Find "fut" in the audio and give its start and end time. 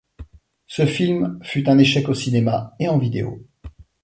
1.43-1.69